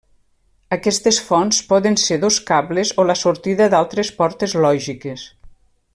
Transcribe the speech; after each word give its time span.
Aquestes 0.77 1.19
fonts 1.27 1.59
poden 1.73 1.99
ser 2.05 2.17
dos 2.25 2.39
cables 2.49 2.95
o 3.03 3.07
la 3.11 3.19
sortida 3.25 3.71
d'altres 3.75 4.11
portes 4.23 4.57
lògiques. 4.69 5.29